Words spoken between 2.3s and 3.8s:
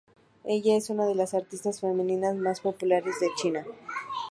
más populares de China.